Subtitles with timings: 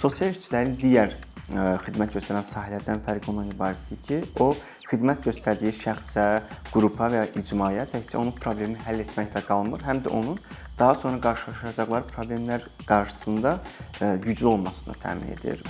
[0.00, 4.54] Sosial işçilərin digər ə, xidmət göstərən sahələrdən fərqi ondan ibarətdir ki, o
[4.88, 6.24] xidmət göstərdiyi şəxsə,
[6.70, 10.40] qrupa və ya icmaya təkcə onun problemini həll etməklə qalmır, həm də onun
[10.78, 13.54] daha sonra qarşılaşacaqları problemlər qarşısında
[14.00, 15.60] ə, güclü olmasını təmin edir.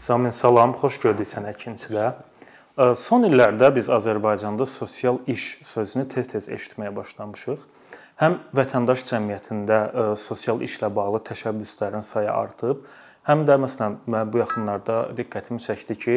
[0.00, 2.14] Samin salam, xoş gördük sənə ikincidə.
[2.72, 7.66] Son illərdə biz Azərbaycanda sosial iş sözünü tez-tez eşitməyə başlamışıq.
[8.16, 9.80] Həm vətəndaş cəmiyyətində
[10.16, 12.86] sosial işlə bağlı təşəbbüslərin sayı artıb,
[13.28, 16.16] həm də məsələn mən bu yaxınlarda diqqətimi çəkdi ki,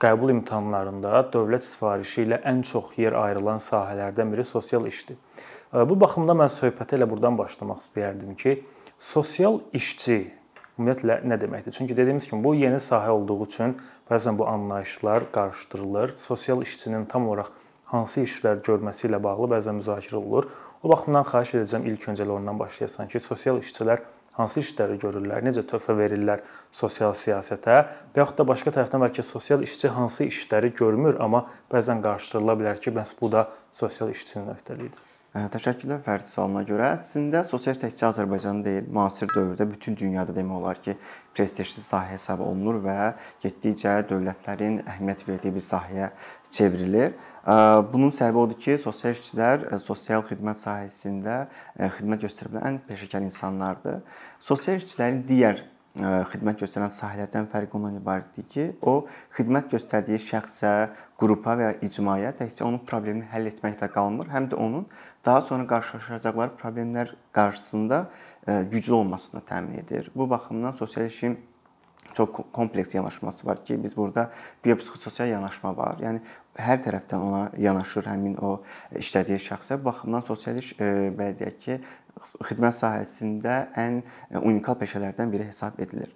[0.00, 5.20] qəbul imtahanlarında dövlət sifarişi ilə ən çox yer ayrılan sahələrdən biri sosial işdir.
[5.70, 8.62] Bu baxımdan mən söhbətə elə burdan başlamaq istəyərdim ki,
[8.96, 10.22] sosial işçi
[10.80, 11.76] ümumiyyətlə nə deməkdir?
[11.76, 13.76] Çünki dediyimiz kimi bu yeni sahə olduğu üçün
[14.10, 16.14] bəzən bu anlayışlar qarışdırılır.
[16.16, 17.52] Sosial işçinin tam olaraq
[17.92, 20.48] hansı işlər görməsi ilə bağlı bəzən müzakirə olunur.
[20.82, 24.00] O baxımdan xahiş edəcəm ilk öncələ ondan başlayasan ki, sosial işçilər
[24.38, 27.76] hansı işləri görürlər, necə töhfə verirlər sosial siyasətə
[28.14, 32.80] və yaxud da başqa tərəfdən bəlkə sosial işçi hansı işləri görmür, amma bəzən qarışdırıla bilər
[32.80, 33.48] ki, bəs bu da
[33.82, 35.09] sosial işçinin öhdəliyidir.
[35.30, 36.88] Təşəkkürlər Fərdi sualına görə.
[36.96, 40.96] Əslində sosial təkcə Azərbaycan deyil, müasir dövrdə bütün dünyada demək olar ki,
[41.38, 42.96] prestijli sahə hesab olunur və
[43.44, 46.10] getdikcə dövlətlərin əhəmiyyət verdiyi bir sahəyə
[46.50, 47.14] çevrilir.
[47.94, 51.44] Bunun səbəbi odur ki, sosial işçilər sosial xidmət sahəsində
[51.78, 54.02] xidmət göstərə bilən ən peşəkar insanlardır.
[54.42, 55.62] Sosial işçilərin digər
[55.98, 60.70] xidmət göstərən sahələrdən fərqi ondan ibarətdir ki, o xidmət göstərdiyi şəxsə,
[61.18, 64.86] qrupa və ya icmaya təkcə onun problemini həll etməklə qalmır, həm də onun
[65.26, 68.04] daha sonra qarşılaşacaqları problemlər qarşısında
[68.70, 70.12] güclü olmasını təmin edir.
[70.14, 71.40] Bu baxımdan sosial işin
[72.14, 74.30] çox kompleks yanaşması var ki, biz burada
[74.64, 75.98] biopsixososial yanaşma var.
[76.02, 76.22] Yəni
[76.54, 78.60] hər tərəfdən ona yanaşır həmin o
[78.94, 79.78] işlədiyi şəxsə.
[79.80, 81.80] Bu baxımdan sosial iş belə deyək ki,
[82.20, 84.00] xidmət sahəsində ən
[84.42, 86.10] unikal peşələrdən biri hesab edilir.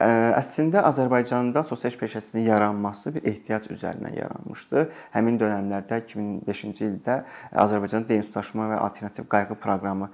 [0.00, 4.86] Əslində Azərbaycanda sosial peşəsinin yaranması bir ehtiyac üzərindən yaranmışdı.
[5.16, 7.18] Həmin dövrlərdə 2005-ci ildə
[7.64, 10.10] Azərbaycanda deinstitutlaşma və alternativ qayğı proqramı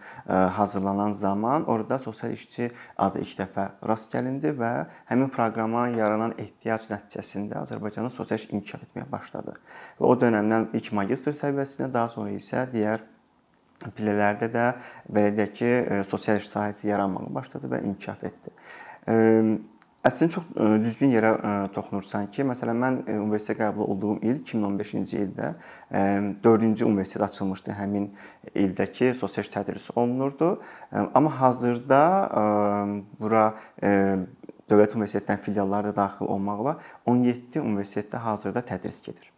[0.59, 4.73] hazırlanan zaman orada sosial işçi adı ilk dəfə rast gəlindi və
[5.11, 9.57] həmin proqrama yaranan ehtiyac nəticəsində Azərbaycanda sosial iş inkişaf etməyə başladı.
[9.99, 13.03] Və o dövrdən ilk magistr səviyyəsinə, daha sonra isə digər
[13.91, 14.69] pillələrdə də
[15.11, 18.53] belə deyək ki, e, sosial iş sahəsi yaranmağa başladı və inkişaf etdi.
[19.09, 19.17] E,
[20.07, 21.33] əslində çox e, düzgün yerə
[21.75, 25.53] toxunursan ki, məsələn mən universitetə qəbul olduğum il 2015-ci ildə
[26.47, 28.09] 4-cü universitet açılmışdı həmin
[28.55, 30.57] ildəki sosial tədris olunurdu.
[30.91, 32.03] Amma hazırda
[33.21, 33.45] bura
[34.73, 39.31] dövlət universitetlərin filialları da daxil olmaqla 17 universitetdə hazırda tədris gedir.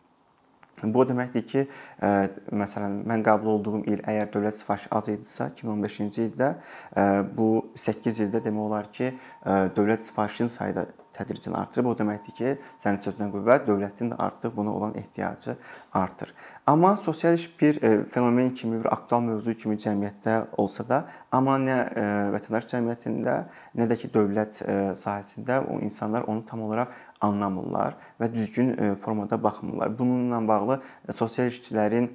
[0.82, 1.62] Bu o deməkdir ki,
[2.02, 2.10] ə,
[2.50, 7.48] məsələn, mən qəbul olduğum il əgər dövlət sifarişi az idisə, 2015-ci ildə ə, bu
[7.78, 11.92] 8 ildə demək olar ki, ə, dövlət sifarişinin sayı da tədricən artırıb.
[11.92, 12.52] O deməkdir ki,
[12.82, 15.56] sənin sözünə qüvvət, dövlətin də artıq buna olan ehtiyacı
[15.94, 16.34] artır.
[16.66, 21.58] Amma sosial iş bir e, fenomen kimi, bir aktual mövzu kimi cəmiyyətdə olsa da, amma
[21.62, 23.36] nə e, vətəndaş cəmiyyətində,
[23.78, 29.42] nə də ki dövlət e, sahəsində o insanlar onu tam olaraq anlamırlar və düzgün formada
[29.42, 29.98] baxmırlar.
[29.98, 30.78] Bununla bağlı
[31.16, 32.10] sosial işçilərin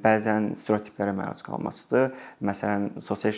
[0.00, 2.14] bəzən stereotiplərə məruz qalmasıdır.
[2.48, 3.34] Məsələn, sosial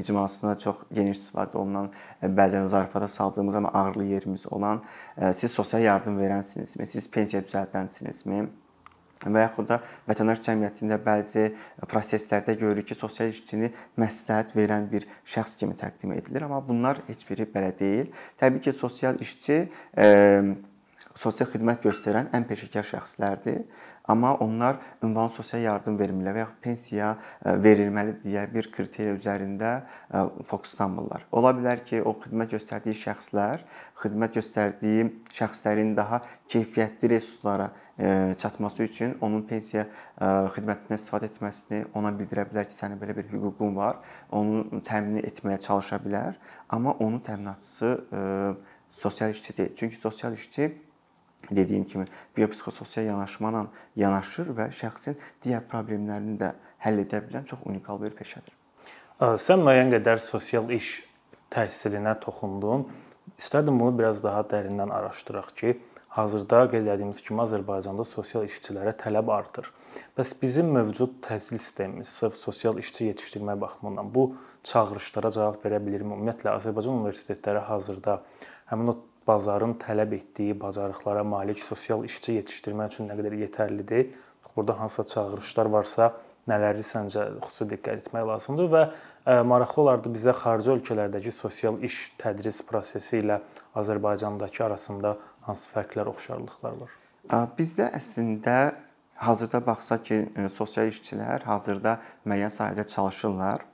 [0.00, 1.90] icmasında çox geniş istifadə olunan,
[2.22, 4.82] bəzən zarafata saldığımız amma ağırlı yerimiz olan
[5.32, 6.86] siz sosial yardım verənsinizmi?
[6.86, 8.46] Siz pensiya düzəldənsinizmi?
[9.24, 11.48] Və yaxud da vətəndaş cəmiyyətində bəzi
[11.88, 17.24] proseslərdə görürük ki, sosial işçini məsləhət verən bir şəxs kimi təqdim edilir, amma bunlar heç
[17.28, 18.12] biri belə deyil.
[18.40, 19.62] Təbii ki, sosial işçi
[21.16, 23.62] sosial xidmət göstərən ən peşəkar şəxslərdir.
[24.06, 29.72] Amma onlar ünvan sosial yardım vermirlər və ya pensiya e, verilməli deyə bir kriteriya üzərində
[29.80, 31.26] e, fokuslanmırlar.
[31.34, 33.64] Ola bilər ki, o xidmət göstərdiyi şəxslər
[34.02, 36.20] xidmət göstərdiyi şəxslərin daha
[36.52, 39.88] keyfiyyətli resurslara e, çatması üçün onun pensiya
[40.20, 44.02] xidmətindən istifadə etməsini ona bildirə bilər ki, sənin belə bir hüququn var.
[44.30, 46.38] Onu təmin etməyə çalışa bilər,
[46.68, 47.96] amma onun təminatçısı
[48.96, 49.76] sosial işçi deyil.
[49.76, 50.85] Çünki sosial işçi
[51.50, 52.04] dediyim kimi
[52.36, 53.66] biopsixososial yanaşmala
[53.96, 56.52] yanaşır və şəxsin digər problemlərini də
[56.84, 58.54] həll edə bilən çox unikal bir peşədir.
[59.20, 61.00] Sən müəyyən qədər sosial iş
[61.52, 62.86] təhsilinə toxundun.
[63.38, 65.78] İstərdim bunu biraz daha dərindən araşdıraq ki,
[66.16, 69.70] hazırda qeyd etdiyimiz kimi Azərbaycanda sosial işçilərə tələb artır.
[70.16, 74.30] Bəs bizim mövcud təhsil sistemimiz sırf sosial işçi yetişdirmə baxımından bu
[74.64, 76.14] çağırışlara cavab verə bilirmi?
[76.14, 78.22] Ümumiyyətlə Azərbaycan universitetləri hazırda
[78.70, 78.96] həmin o
[79.26, 84.14] bazarın tələb etdiyi bacarıqlara malik sosial işçi yetişdirmək üçün nə qədər yetərlidir?
[84.56, 86.12] Burada hansısa çağırışlar varsa,
[86.48, 91.98] nələri səncə xüsusi diqqət etmək lazımdır və ə, maraqlı olardı bizə xarici ölkələrdəki sosial iş
[92.22, 93.40] tədris prosesi ilə
[93.76, 95.16] Azərbaycandakı arasında
[95.48, 96.96] hansı fərqlər, oxşarlıqlar var?
[97.58, 98.56] Bizdə əslində
[99.26, 103.64] hazırda baxsaq ki, e, sosial işçilər hazırda müəyyən sahədə çalışırlar.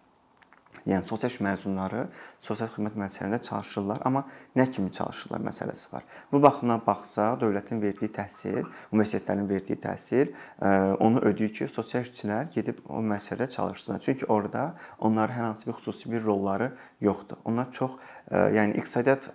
[0.87, 2.06] Yəni sosial məzunları
[2.43, 4.25] sosial xidmət müəssisələrində çalışırlar, amma
[4.58, 6.02] nə kimi çalışırlar məsələsi var.
[6.32, 12.50] Bu baxımdan baxsaq, dövlətin verdiyi təhsil, universitetlərin verdiyi təhsil e, onu ödəyir ki, sosial işçilər
[12.55, 14.02] gedib o müəssisədə çalışsınlar.
[14.02, 17.38] Çünki orada onların hər hansı bir xüsusi bir rolları yoxdur.
[17.44, 17.99] Onlar çox
[18.31, 19.31] e, yəni iqtisadiyyat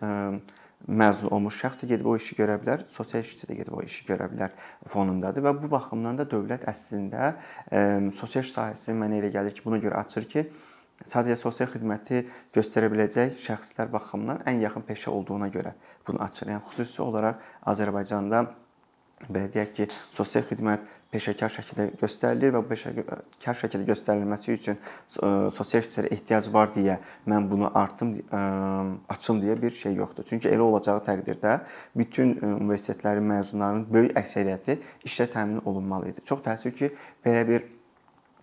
[0.88, 4.06] məzun olmuş şəxs də gedib o işi görə bilər, sosial işçi də gedib o işi
[4.08, 4.54] görə bilər
[4.88, 7.34] fonundadır və bu baxımdan da dövlət əslində
[8.16, 10.46] sosial sahəsini mənə elə gəlir ki, buna görə açır ki,
[11.06, 12.24] sadəcə sosial xidməti
[12.56, 15.76] göstərə biləcək şəxslər baxımından ən yaxın peşə olduğuna görə
[16.08, 16.54] bunu açır.
[16.56, 18.48] Yəni xüsusi olaraq Azərbaycanda
[19.30, 24.78] belə deyək ki, sosial xidmət peşəkar şəkildə göstərilir və bu peşəkar şəkildə göstərilməsi üçün
[25.56, 26.98] sosial işçilərə ehtiyac var deyə
[27.30, 28.14] mən bunu artım
[29.10, 30.28] açım deyə bir şey yoxdur.
[30.28, 31.56] Çünki elə olacağı təqdirdə
[31.98, 34.78] bütün universitetlərin məzunlarının böyük əksəriyyəti
[35.08, 36.26] işlə təmin olunmalı idi.
[36.28, 36.92] Çox təəssüf ki,
[37.26, 37.66] belə bir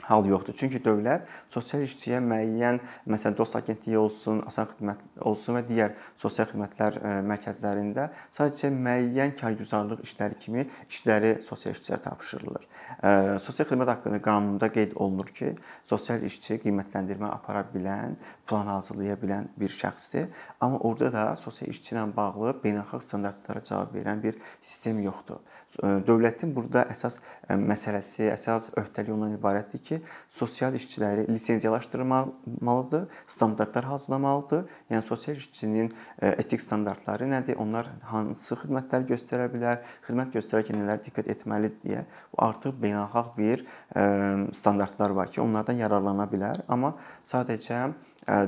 [0.09, 0.55] hal yoxdur.
[0.59, 6.49] Çünki dövlət sosial işçiyə müəyyən, məsələn, Dost Agentliyi olsun, Asan Xidmət olsun və digər sosial
[6.51, 12.69] xidmətlər e, mərkəzlərində sadəcə müəyyən kargüzarlıq işləri kimi işləri sosial işçiyə tapşırılır.
[13.01, 13.13] E,
[13.45, 15.55] sosial xidmət haqqında qanunda qeyd olunur ki,
[15.89, 18.19] sosial işçi qiymətləndirmə apara bilən,
[18.49, 20.29] plan hazırlaya bilən bir şəxsdir.
[20.61, 25.41] Amma orada da sosial işçi ilə bağlı beynəlxalq standartlara cavab verən bir sistem yoxdur.
[25.83, 33.85] E, dövlətin burada əsas məsələsi, əsas öhdəliyi ondan ibarətdir ki, ki, sosial işçiləri lisenziyalaşdırmalıdır, standartlar
[33.85, 34.65] hazırlamalıdır.
[34.91, 35.93] Yəni sosial işçinin
[36.23, 37.57] e, etik standartları nədir?
[37.57, 39.83] Onlar hansı xidmətlər göstərə bilər?
[40.07, 44.07] Xidmət göstərərkən nələrə diqqət etməlidir deyə bu artıq beynəlxalq bir e,
[44.53, 46.95] standartlar var ki, onlardan yararlana bilər, amma
[47.27, 47.93] sadəcə e,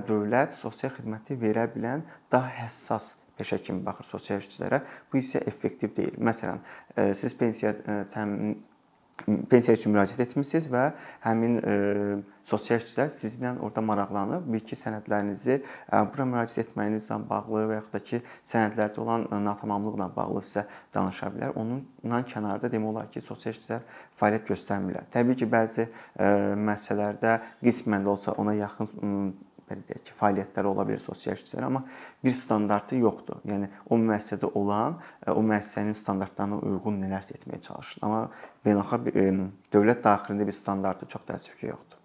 [0.08, 4.80] dövlət sosial xidməti verə bilən daha həssas peşə kimi baxır sosial işçilərə.
[5.12, 6.14] Bu isə effektiv deyil.
[6.24, 6.62] Məsələn,
[7.12, 7.74] siz pensiya
[8.14, 8.54] təmin
[9.26, 10.82] pensiya üçün müraciət etmisiniz və
[11.24, 11.74] həmin e,
[12.46, 15.62] sosial işçilər sizlə orada maraqlanıb bir-iki sənədlərinizi e,
[16.12, 18.20] bura müraciət etməyinizlə bağlı və yaxud da ki,
[18.52, 21.56] sənədlərdə olan e, natamamlıqla bağlı sizə danışa bilər.
[21.58, 23.82] Onundan kənarda demək olar ki, sosial işçilər
[24.20, 25.10] fəaliyyət göstərmirlər.
[25.14, 29.34] Təbii ki, bəzi müəssisələrdə qismən də olsa ona yaxın
[29.68, 31.82] belə deyək ki, fəaliyyətləri ola bilər sosial işçilər, amma
[32.24, 33.40] bir standartı yoxdur.
[33.48, 38.04] Yəni o müəssisədə olan, e, o müəssisənin standartlarına uyğun nələrsə etməyə çalışır.
[38.06, 38.22] Amma
[38.66, 39.10] beynəlxalq
[39.74, 42.00] dövlət daxilində bir standartı çox təəssüf ki, yoxdur.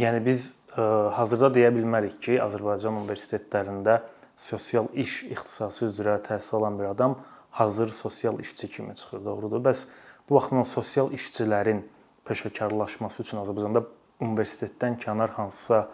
[0.00, 4.00] Yəni biz ə, e, hazırda deyə bilmərik ki, Azərbaycan universitetlərində
[4.40, 7.18] sosial iş ixtisası üzrə təhsil alan bir adam
[7.50, 9.60] hazır sosial işçi kimi çıxır, doğrudur?
[9.64, 9.86] Bəs
[10.28, 11.82] bu baxımdan sosial işçilərin
[12.24, 13.82] peşəkarlaşması üçün Azərbaycanda
[14.22, 15.88] universitetdən kənar hansısa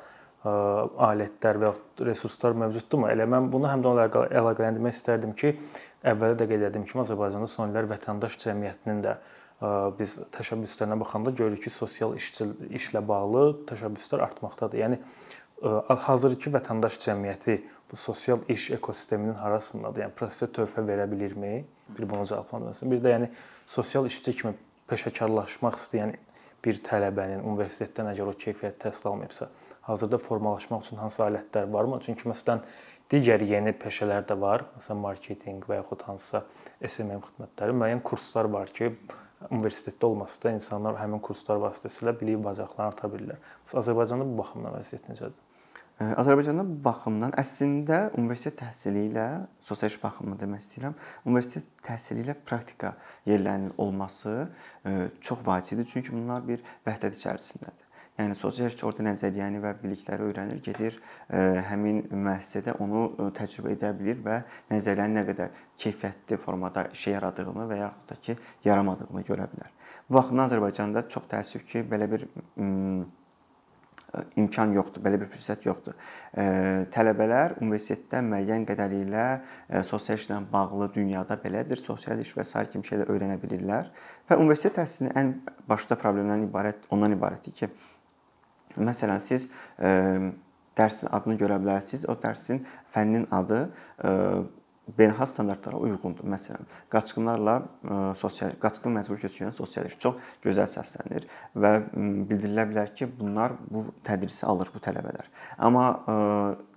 [0.47, 1.73] alətlər və
[2.07, 3.09] resurslar mövcuddurmu?
[3.11, 5.55] Elə mən bunu həm də onlarla əlaqələndirmək istərdim ki,
[6.07, 9.17] əvvəldə də qeyd etdiyim kimi Azərbaycanda son illər vətəndaş cəmiyyətinin də
[9.99, 14.83] biz təşəbbüslərinə baxanda görürük ki, sosial işçi işlə bağlı təşəbbüslər artmaqdadır.
[14.83, 15.01] Yəni
[16.07, 17.57] hazırki vətəndaş cəmiyyəti
[17.91, 20.05] bu sosial iş ekosisteminin harasındadır?
[20.05, 21.65] Yəni prosesə töhfə verə bilirmi?
[21.97, 22.91] Bir bunu cavablandırın.
[22.91, 23.31] Bir də yəni
[23.67, 24.53] sosial işçi kimi
[24.91, 26.17] peşəkarlaşmaq istəyən
[26.65, 29.49] bir tələbənin universitetdən əgər o keyfiyyət təhsil almayıbsa,
[29.87, 32.01] hazırda formalaşmaq üçün hansı alətlər varmı?
[32.03, 32.65] Çünki məsələn
[33.13, 34.67] digər yeni peşələr də var.
[34.79, 36.43] Məsələn marketinq və yaxud hansısa
[36.83, 38.93] SMM xidmətləri müəyyən kurslar var ki,
[39.51, 43.43] universitetdə olmasa da insanlar həmin kurslar vasitəsilə bilik bacarıqlarını arta bilirlər.
[43.67, 45.43] Məsələn Azərbaycanda bu baxımdan vəziyyət necədir?
[45.97, 49.27] Azərbaycanda bu baxımdan əslində universitet təhsili ilə
[49.65, 52.93] sosial iş baxımından demək istəyirəm, universitet təhsili ilə praktika
[53.29, 54.35] yerlərinin olması
[55.21, 57.86] çox vacibdir, çünki bunlar bir vəhdət içərisindədir.
[58.17, 60.95] Yəni sosial orada nəzəriyyəni və bilikləri öyrənir, gedir
[61.29, 64.39] e, həmin müəssisədə onu e, təcrübə edə bilir və
[64.71, 69.77] nəzəriyyənin nə qədər keyfiyyətli formada işə yaradığını və yaxud da ki, yaramadığını görə bilər.
[70.09, 72.25] Bu baxımdan Azərbaycanda çox təəssüf ki, belə bir
[74.41, 75.97] imkan yoxdur, belə bir fürsət yoxdur.
[76.95, 79.27] Tələbələr universitetdə müəyyən qədərilə
[79.87, 83.91] sosial işlə bağlı dünyada belədir, sosial iş və sair kimi şeylər öyrənə bilirlər
[84.31, 85.35] və universitet təhsilinin ən
[85.69, 87.71] başda problemlərdən ibarət ondan ibarətdir ki,
[88.83, 90.29] Məsələn, siz ə, e,
[90.77, 92.07] dərsin adını görə bilərsiniz.
[92.11, 94.13] O dərsin fənnin adı ə, e,
[94.87, 96.27] beynəlxalq standartlara uyğundur.
[96.31, 102.69] Məsələn, qaçqınlarla ə, e, sosial qaçqın məcbur köçkünlər sosial iş çox gözəl səslənir və bildirilə
[102.71, 105.33] bilər ki, bunlar bu tədrisi alır bu tələbələr.
[105.59, 106.17] Amma ə,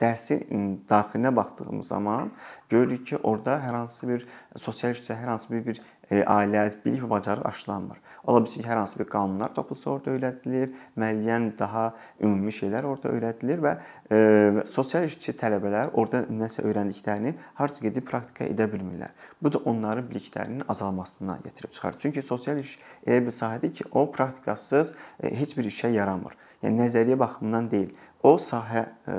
[0.01, 2.34] dərsin daxilinə baxdığımız zaman
[2.72, 4.27] görürük ki, orada hər hansı bir
[4.58, 7.99] sosial işçidə hər hansı bir, bir ailə bilik və bacarıq aşılanmır.
[8.29, 11.83] Ola bilsin ki, hər hansı bir qanunlar toplusu orada öyrədilir, müəyyən daha
[12.21, 13.75] ümumi şeylər orada öyrədilir və
[14.11, 19.13] e, sosial işçi tələbələr orada nəsə öyrəndiklərini harca gedib praktika edə bilmirlər.
[19.41, 21.99] Bu da onların biliklərinin azalmasına gətirib çıxarır.
[21.99, 22.75] Çünki sosial iş
[23.07, 26.37] elə bir sahədir ki, o praktikasız e, heç bir işə yaramır.
[26.63, 27.95] Yəni nəzəriyyə baxımından deyil.
[28.23, 29.17] O sahə e,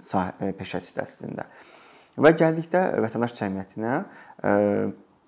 [0.00, 1.48] sahə peşəsidir əslində.
[2.20, 3.94] Və gəldikdə vətəndaş cəmiyyətinə,
[4.44, 4.52] e,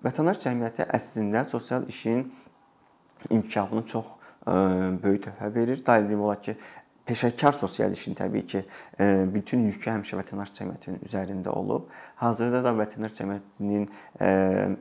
[0.03, 2.25] vətəndaş cəmiyyəti əslində sosial işin
[3.29, 4.05] inkişafına çox
[4.47, 4.53] e,
[5.03, 5.85] böyük töhfə verir.
[5.85, 6.57] Daimi olaraq ki,
[7.07, 8.63] peşəkar sosial işin təbii ki,
[8.99, 11.89] e, bütün yükü həmişə vətəndaş cəmiyyətinin üzərində olub.
[12.21, 14.29] Hazırda da vətəndaş cəmiyyətinin e,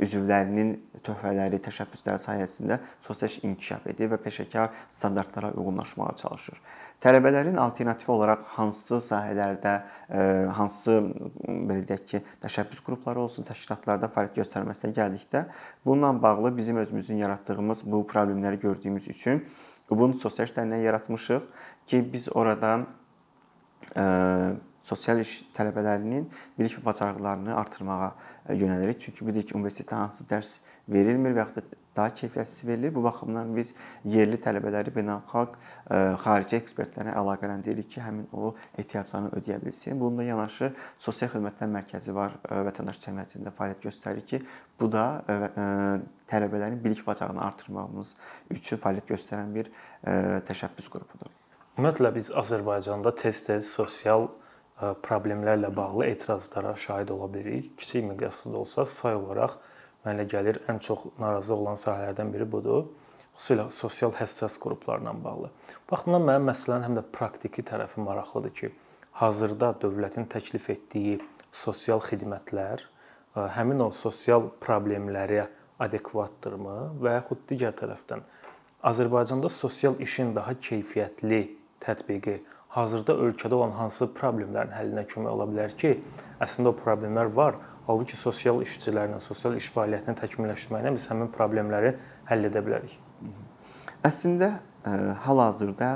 [0.06, 6.62] üzvlərinin töhfələri, təşəbbüsləri sayəsində sosial iş inkişaf edir və peşəkar standartlara uyğunlaşmağa çalışır.
[7.02, 9.74] Tələbələrin alternativ olaraq hansı sahələrdə,
[10.06, 10.22] e,
[10.54, 11.00] hansı
[11.42, 15.48] belə deyək ki, təşəbbüs qrupları olsun, təşkilatlarda fəaliyyət göstərməsinə gəldikdə,
[15.84, 19.42] bununla bağlı bizim özümüzün yaratdığımız bu problemləri gördüyümüz üçün
[19.92, 21.48] Ubuntu sosial dərnəyi yaratmışıq
[21.90, 22.86] ki, biz oradan
[23.94, 24.04] ə,
[24.82, 26.26] sosial iş tələbələrinin
[26.58, 28.12] bilik və bacarıqlarını artırmağa
[28.50, 29.00] yönəlirik.
[29.04, 30.58] Çünki bilirik ki, universitetdə hansı dərs
[30.88, 32.94] verilmir və ya da daha keyfiyyətsiz verilir.
[32.94, 35.58] Bu baxımdan biz yerli tələbələri beynəlxalq
[36.24, 40.00] xarici ekspertlərlə əlaqələndiриrik ki, həmin o ehtiyaclarını ödəyə bilsin.
[40.00, 44.42] Bununla yanaşı sosial xidmətlər mərkəzi var vətəndaş cəmiyyətində fəaliyyət göstərir ki,
[44.80, 45.06] bu da
[46.32, 48.14] tələbələrin bilik bacarığını artırmağımız
[48.56, 49.72] üçün fəaliyyət göstərən bir
[50.48, 51.28] təşəbbüs qrupudur.
[51.76, 54.30] Ümumiyyətlə biz Azərbaycanda tez-tez sosial
[55.04, 57.78] problemlərlə bağlı etirazlara şahid ola bilirik.
[57.78, 59.54] Kiçik miqyaslı da olsa say olaraq
[60.06, 62.86] mənə gəlir ən çox narazı olan sahələrdən biri budur.
[63.32, 65.48] Xüsusilə sosial həssas qruplarla bağlı.
[65.90, 68.72] Baxımdan mənim məsələnin həm də praktiki tərəfi maraqlıdır ki,
[69.22, 71.20] hazırda dövlətin təklif etdiyi
[71.52, 72.84] sosial xidmətlər
[73.56, 75.46] həmin o sosial problemlərə
[75.82, 78.24] adekvatdırmı və yaxud digər tərəfdən
[78.82, 81.42] Azərbaycanda sosial işin daha keyfiyyətli
[81.84, 82.40] tətbiqi
[82.74, 85.92] hazırda ölkədə olan hansı problemlərin həllinə kömək ola bilər ki,
[86.42, 91.94] əslində o problemlər var, halbuki sosial işçilərlə, sosial iş fəaliyyətini təkmilləşdirməklə biz həmin problemləri
[92.30, 92.98] həll edə bilərik.
[94.06, 94.92] Əslində e,
[95.26, 95.92] hal-hazırda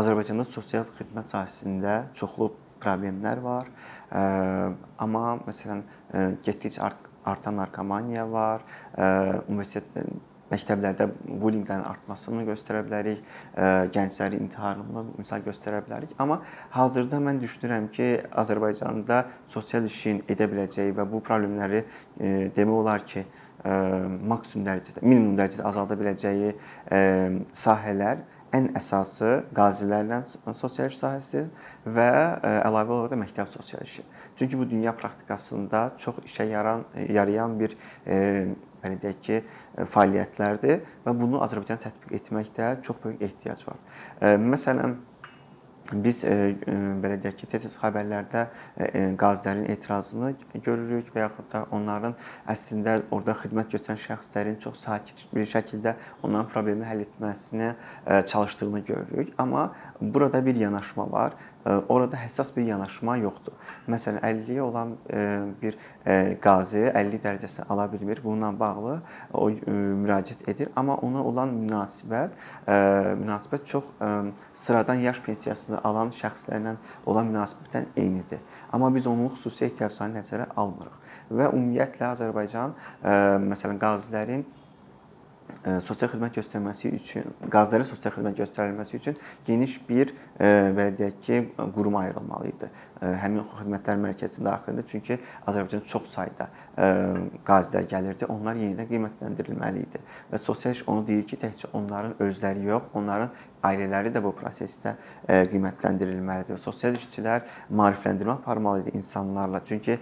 [0.00, 3.68] Azərbaycanda sosial xidmət sahəsində çoxlu problemlər var.
[4.08, 4.22] E,
[5.04, 6.88] amma məsələn e, getdikcə
[7.28, 8.64] artan narkomaniya var.
[8.96, 9.90] Universitet
[10.50, 11.06] məktəblərdə
[11.40, 13.20] bullinqlərin artmasını göstərə bilərik,
[13.94, 16.16] gəncləri intiharını misal göstərə bilərik.
[16.18, 16.40] Amma
[16.74, 18.08] hazırda mən düşünürəm ki,
[18.42, 21.84] Azərbaycanda sosial işin edə biləcəyi və bu problemləri
[22.56, 23.24] demək olar ki,
[23.60, 26.54] maksimum dərəcədə, minimum dərəcədə azalda biləcəyi
[27.52, 28.22] sahələr
[28.56, 30.24] ən əsası qazilərlə
[30.58, 31.50] sosial iş sahəsidir
[31.86, 32.08] və
[32.64, 34.02] əlavə olaraq da məktəb sosial işi.
[34.40, 37.76] Çünki bu dünya praktikasında çox işə yaran yarayan bir
[38.82, 39.42] belə deyək ki,
[39.92, 43.80] fəaliyyətlərdir və bunu Azərbaycanda tətbiq etməkdə çox böyük ehtiyac var.
[44.40, 44.98] Məsələn,
[45.92, 46.32] biz e,
[46.66, 48.44] e, belə deyək ki, tez-tez xəbərlərdə
[48.76, 52.14] e, qazilərin etirazını görürük və yaxud da onların
[52.50, 57.72] əslində orada xidmət göstərən şəxslərin çox sakit bir şəkildə onların problemi həll etməsinə
[58.06, 59.34] çalışdığını görürük.
[59.38, 59.70] Amma
[60.00, 61.34] burada bir yanaşma var
[61.64, 63.52] orada həssas bir yanaşma yoxdur.
[63.90, 64.94] Məsələn, 50-yə olan
[65.60, 65.76] bir
[66.40, 68.22] qazi 50 dərəcəsini ala bilmir.
[68.24, 68.94] Bununla bağlı
[69.32, 72.38] o müraciət edir, amma ona olan münasibət
[73.20, 73.92] münasibət çox
[74.54, 76.76] sıradan yaş pensiyasını alan şəxslərlə
[77.06, 78.40] olan münasibətdən eynidir.
[78.72, 80.96] Amma biz onun xüsusi ehtiyaclarını nəzərə almırıq
[81.30, 82.72] və ümumiyyətlə Azərbaycan
[83.50, 84.46] məsələn qazilərin
[85.84, 91.40] sosial xidmət göstərməsi üçün, qazilərə sosial xidmət göstərilməsi üçün geniş bir belə deyək ki,
[91.74, 92.70] qurum ayrılmalı idi.
[93.00, 95.16] Həmin xidmətlər mərkəzinin daxilində, çünki
[95.48, 96.50] Azərbaycanda çox sayda
[97.48, 98.28] qazilər gəlirdi.
[98.28, 100.02] Onlar yenidən qiymətləndirilməli idi.
[100.32, 103.32] Və sosial iş onu deyir ki, təkcə onların özləri yox, onların
[103.64, 104.94] ailələri də bu prosesdə
[105.28, 107.44] qiymətləndirilməlidir və sosial işçilər
[107.76, 109.60] maarifləndirmə aparmalı idi insanlarla.
[109.68, 109.98] Çünki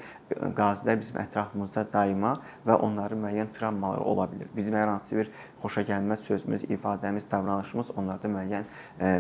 [0.59, 2.37] qazilər bizim ətrafımızda daima
[2.67, 4.51] və onların müəyyən travmaları ola bilər.
[4.55, 8.71] Bizim hər hansı bir xoşagəlməz sözümüz, ifadəmiz, davranışımız onlarda müəyyən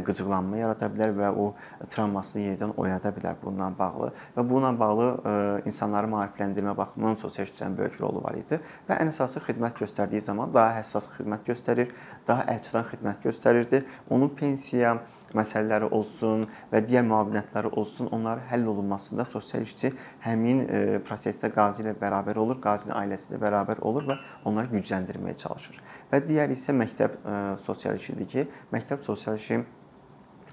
[0.07, 1.49] qıcıqlanma yarada bilər və o
[1.91, 8.01] travmasını yenidən oyada bilər bununla bağlı və bununla bağlı insanları maarifləndirmə baxımından sosial işçilərin böyük
[8.01, 11.93] rolu var idi və ən əsası xidmət göstərdiyi zaman daha həssas xidmət göstərir,
[12.27, 13.85] daha əlçatan xidmət göstərirdi.
[14.11, 14.99] Onun pensiya
[15.37, 19.91] məsələləri olsun və digər müavinətləri olsun, onların həll olunmasında sosial işçi
[20.25, 24.17] həmin e, prosesdə qazi ilə bərabər olur, qazinin ailəsi ilə bərabər olur və
[24.49, 25.83] onları gücləndirməyə çalışır.
[26.13, 29.61] Və digəri isə məktəb e, sosial işidir ki, məktəb sosial işi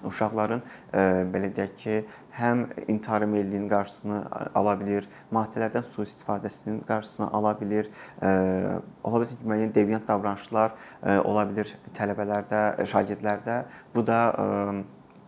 [0.04, 1.98] uşaqların e, belə deyək ki,
[2.36, 4.20] həm intihar meylliyinin qarşısını
[4.60, 7.90] ala bilir, maddələrdən sui-istifadəsinin qarşısını ala bilir.
[8.22, 8.30] E,
[9.04, 13.64] ola bilsin ki, müəyyən deviant davranışlar e, ola bilir tələbələrdə, şagirdlərdə.
[13.96, 14.20] Bu da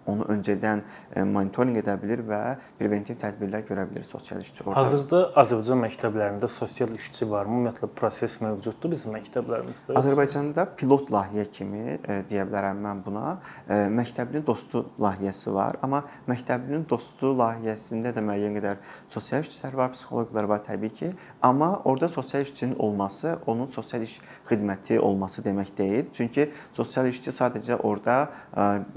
[0.08, 0.84] onu öncədən
[1.28, 2.42] monitorinq edə bilir və
[2.80, 4.82] preventiv tədbirlər görə bilir sosial işçi orada.
[4.82, 7.58] Hazırda Azərbaycan məktəblərində sosial işçi varmı?
[7.58, 9.96] Ümumiyyətlə proses mövcuddur bizim məktəblərimizdə.
[10.00, 11.98] Azərbaycanda pilot layihə kimi
[12.30, 13.38] deyə bilərəm mən buna.
[13.68, 18.82] Məktəblinin dostu layihəsi var, amma məktəblinin dostu layihəsində də müəyyən qədər
[19.14, 21.12] sosial işçilər var, psixoloqlar var təbii ki,
[21.42, 26.06] amma orada sosial işçinin olması onun sosial iş xidməti olması demək deyil.
[26.14, 28.30] Çünki sosial işçi sadəcə orada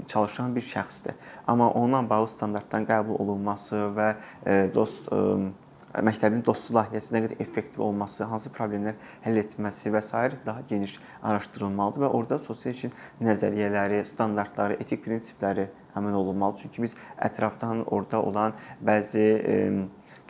[0.07, 1.15] çalışan bir şəxs şəxsdir.
[1.47, 4.15] Amma onunla bağlı standartların qəbul olunması və
[4.45, 5.51] e, dost e,
[5.91, 10.31] məktəbin dostu layihəsi nə qədər effektiv olması, hansı problemlər həll etməsi və s.
[10.45, 16.57] daha geniş araşdırılmalıdır və orada sosial işin nəzəriyyələri, standartları, etik prinsipləri əməl olunmalı.
[16.61, 19.57] Çünki biz ətrafdan orada olan bəzi e,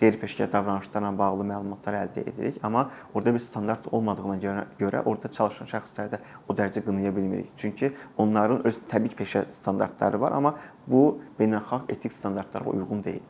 [0.01, 5.70] qeyri-peşəkar davranışlarla bağlı məlumatlar əldə edirik, amma orada bir standart olmadığına görə, görə orada çalışan
[5.70, 7.51] şəxsləri də o dərəcə qınaya bilmirik.
[7.58, 10.55] Çünki onların öz təbii peşə standartları var, amma
[10.88, 13.22] bu beynəlxalq etik standartlara uyğun deyil.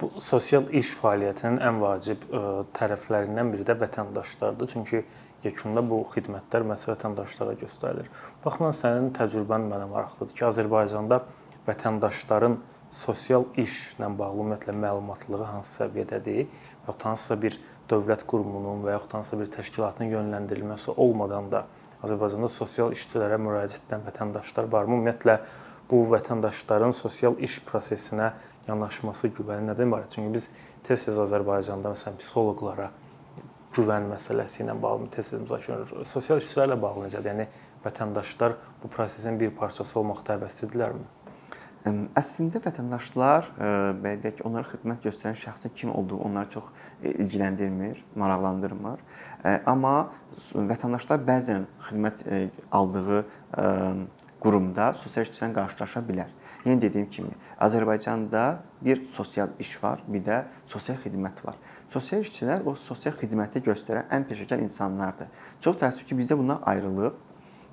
[0.00, 2.40] Bu sosial iş fəaliyyətinin ən vacib ə,
[2.76, 4.68] tərəflərindən biri də vətəndaşlardır.
[4.68, 5.04] Çünki
[5.44, 8.10] yekunda bu xidmətlər məhz vətəndaşlara göstərilir.
[8.44, 11.22] Baxma sənin təcrübən mənə maraqlıdır ki, Azərbaycanda
[11.68, 12.58] vətəndaşların
[12.96, 16.46] sosial işlə bağlı ümumiyyətlə məlumatlığı hansı səviyyədədir
[16.86, 17.58] və hansısa bir
[17.90, 21.64] dövlət qurumunun və yaxud hansısa bir təşkilatın yönləndirilməsi olmadan da
[22.06, 24.96] Azərbaycanda sosial işçilərə müraciət edən vətəndaşlar varmı?
[24.98, 25.38] Ümumiyyətlə
[25.90, 28.32] bu vətəndaşların sosial iş prosesinə
[28.68, 30.16] yanaşması güvəni nədən ibarət?
[30.16, 30.48] Çünki biz
[30.88, 32.90] tez-tez Azərbaycanda məsələn psixoloqlara
[33.76, 36.08] güvən məsələsi ilə bağlı tez-tez müzakirə edirik.
[36.08, 37.32] Sosial işçilərlə bağlı necədir?
[37.34, 37.48] Yəni
[37.84, 41.15] vətəndaşlar bu prosesin bir parçası olmaqda həvəslidirlərmi?
[41.86, 43.66] Əslində vətəndaşlar e,
[44.02, 46.70] belə deyək onlara xidmət göstərən şəxsin kim olduğu onları çox
[47.02, 49.04] e, ilgiləndirmir, maraqlandırmır.
[49.44, 49.92] E, amma
[50.54, 52.24] vətəndaşlar bəzən xidmət
[52.74, 53.20] aldığı
[54.42, 56.32] qurumda sosial işçilə qarşılaşa bilər.
[56.66, 58.42] Yenə dediyim kimi, Azərbaycanda
[58.82, 61.56] bir sosial iş var, bir də sosial xidmət var.
[61.92, 65.30] Sosial işçilər o sosial xidməti göstərən ən peşəkar insanlardır.
[65.62, 67.25] Çox təəssüf ki, bizdə bunlar ayrılıb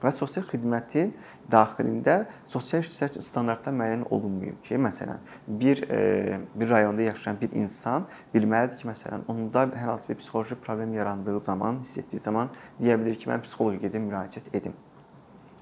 [0.04, 1.14] və sosial xidmətin
[1.52, 2.18] daxilində
[2.50, 8.08] sosial işçilər üçün standartlar müəyyən olunmayıb ki, məsələn, bir e, bir rayonda yaşayan bir insan
[8.36, 13.00] bilməlidir ki, məsələn, onda hər hansı bir psixoloji problem yarandığı zaman, hiss etdiyi zaman deyə
[13.00, 14.76] bilər ki, mən psixoloqa gedim, müraciət edim.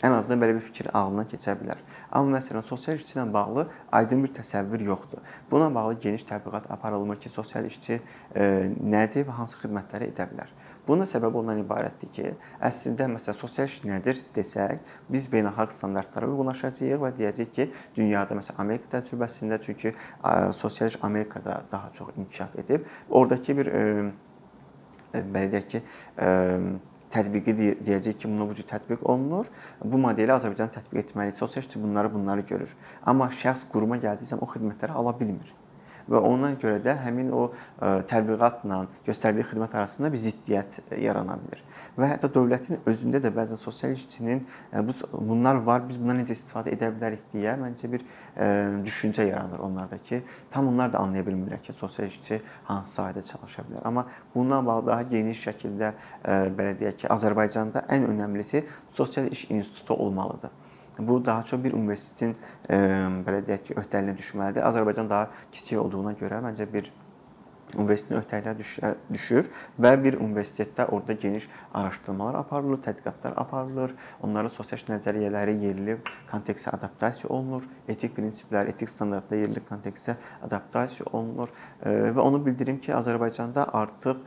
[0.01, 1.81] Ən azından belə bir fikir ağlına keçə bilər.
[2.09, 5.21] Amma məsələn, sosial işçi ilə bağlı aydın bir təsəvvür yoxdur.
[5.51, 7.99] Buna bağlı geniş tədqiqat aparılmır ki, sosial işçi
[8.33, 8.47] e,
[8.81, 10.49] nədir və hansı xidmətləri edə bilər.
[10.87, 12.31] Bunun səbəbi ondan ibarətdir ki,
[12.65, 14.79] əslində məsələn sosial iş nədir desək,
[15.13, 17.67] biz beynəlxalq standartlara uyğunlaşacağıq və deyəcəyik ki,
[17.97, 19.93] dünyada məsələn Amerika təcrübəsində çünki
[20.57, 22.89] sosial iş Amerikada daha çox inkişaf edib.
[23.09, 23.83] Oradakı bir e,
[25.13, 25.83] e, belə deyək ki,
[26.17, 26.29] e,
[27.13, 29.53] tətbiqi deyəcək ki, buna bu cür tətbiq olunur.
[29.85, 31.37] Bu modeli Azərbaycan tətbiq etməli.
[31.37, 32.75] Sosial bunları bunları görür.
[33.05, 35.53] Amma şəxs quruma gəldiyi zaman o xidmətləri ala bilmir
[36.11, 41.63] və ona görə də həmin o e, təbliğatla göstərdiyi xidmət arasında bir ziddiyyət yarana bilər.
[41.97, 46.35] Və hətta dövlətin özündə də bəzən sosial işçinin e, bu bunlar var, biz bundan necə
[46.37, 48.49] istifadə edə bilərik deyə məncə bir e,
[48.85, 50.21] düşüncə yaranır onlarda ki,
[50.51, 53.85] tam onlar da anlaya bilmirlər ki, sosial işçi hansı sahədə çalışa bilər.
[53.87, 55.93] Amma bununla bağlı daha geniş şəkildə
[56.57, 60.51] belə deyək ki, Azərbaycanda ən önəmlisi sosial iş institutu olmalıdır.
[61.07, 62.35] Bu daha çox bir universitetin
[62.69, 64.65] belə deyək ki, öhdəliyinə düşməlidir.
[64.69, 66.91] Azərbaycan daha kiçik olduğuna görə məncə bir
[67.75, 69.47] universitetin öhdəliyinə düşür
[69.81, 73.95] və bir universitetdə orada geniş araşdırmalar aparılır, tədqiqatlar aparılır.
[74.21, 75.97] Onların sosial nəzəriyyələri yerli
[76.31, 82.93] kontekstə adaptasiya olunur, etik prinsiplər, etik standartlar yerli kontekstə adaptasiya olunur və onu bildirim ki,
[82.95, 84.21] Azərbaycanda artıq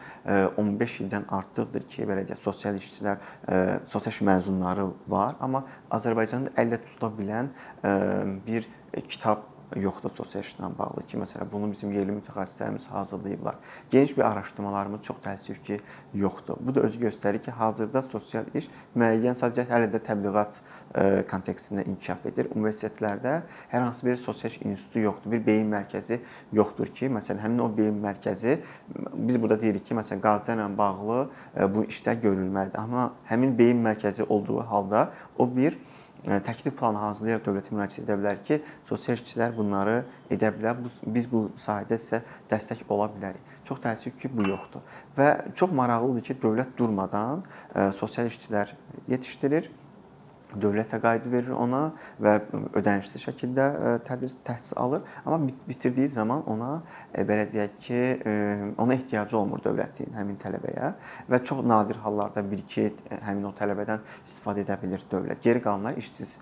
[0.56, 3.22] 15 ildən artıqdır ki, belə deyək, sosial işçilər,
[3.88, 7.50] sosial iş məzunları var, amma Azərbaycanda əllə tutula bilən
[8.46, 8.68] bir
[9.08, 13.56] kitab yoxdur sosial işlə bağlı ki, məsələn, bunu bizim yerli mütəxəssislərimiz hazırlayıblar.
[13.90, 15.80] Geniş bir araşdırmalarımız çox təəssüf ki,
[16.14, 16.60] yoxdur.
[16.60, 20.60] Bu da özü göstərir ki, hazırda sosial iş müəyyən sadəcə hələ də təbliğat
[20.94, 22.50] e, kontekstində inkişaf edir.
[22.54, 23.34] Universitetlərdə
[23.72, 26.20] hər hansı bir sosial iş institutu yoxdur, bir beyin mərkəzi
[26.52, 28.58] yoxdur ki, məsələn, həmin o beyin mərkəzi
[29.14, 31.20] biz burada deyirik ki, məsələn, qazilərlə bağlı
[31.56, 32.78] e, bu işlər görülməlidir.
[32.78, 35.78] Amma həmin beyin mərkəzi olduğu halda o bir
[36.24, 39.96] təklif planı hazırlayaraq dövlətə müraciət edə bilər ki, sosial işçilər bunları
[40.32, 40.80] edə bilər.
[41.04, 43.54] Biz bu sahədə sizə dəstək ola bilərik.
[43.68, 44.84] Çox təəssüf ki, bu yoxdur.
[45.18, 47.44] Və çox maraqlıdır ki, dövlət durmadan
[47.92, 48.72] sosial işçilər
[49.12, 49.70] yetişdirir
[50.60, 51.82] Dövlət də qaydı verir ona
[52.22, 52.36] və
[52.78, 56.70] ödənişli şəkildə ə, tədris təhsil alır, amma bit- bitirdiyi zaman ona
[57.12, 58.34] ə, belə deyək ki, ə,
[58.78, 60.92] ona ehtiyacı olmur dövlətin həmin tələbəyə
[61.30, 65.42] və çox nadir hallarda 1-2 həmin o tələbədən istifadə edə bilir dövlət.
[65.44, 66.36] Geri qalanlar işsiz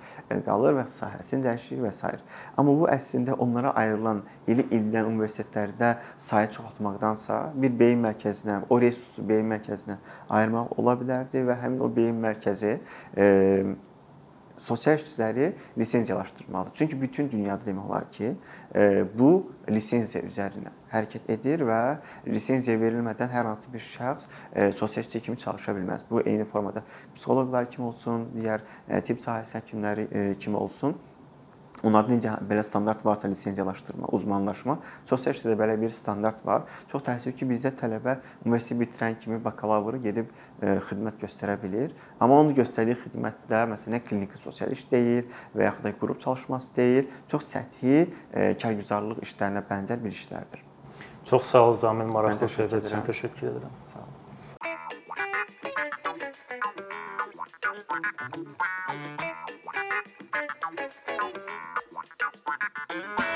[0.46, 2.12] qalır və sahəsini dəyişir və s.
[2.56, 9.24] Amma bu əslində onlara ayrılan ili ildən universitetlərdə sayı çoxaltmaqdansa bir beyin mərkəzinə, o resursu
[9.28, 9.98] beyin mərkəzinə
[10.28, 12.74] ayırmaq ola bilərdi və həmin o beyin mərkəzi
[13.16, 13.26] e,
[14.56, 16.74] sosial işçiləri lisenziyalaşdırmalıdır.
[16.74, 18.34] Çünki bütün dünyada demək olar ki,
[18.74, 21.80] e, bu lisenziya üzərinə hərəkət edir və
[22.26, 26.04] lisenziya verilmədən hər hansı bir şəxs e, sosial işçi kimi çalışa bilməz.
[26.10, 26.84] Bu eyni formada
[27.14, 30.98] psixoloqlar kimi olsun, digər e, tibb sahəsi həkimləri kimi olsun.
[31.82, 34.76] Onlarda necə belə standart varsa lisenziyalaşdırma, uzmanlaşma,
[35.08, 36.62] sosial işdə də belə bir standart var.
[36.92, 40.30] Çox təəssüf ki, bizdə tələbə universitet bitirən kimi bakalavr gedib
[40.62, 41.90] e, xidmət göstərə bilir.
[42.22, 47.10] Amma onun göstərdiyi xidmətdə məsələn kliniki sosial iş deyil və yaxud da qrup çalışması deyil,
[47.32, 50.62] çox səthi e, kargüzarlıq işlərinə bənzər bir işlərdir.
[51.26, 53.74] Çox sağ ol Zamin, maraqlı söhbət üçün təşəkkür edirəm.
[53.90, 54.18] Sağ olun.
[62.92, 63.31] Bye.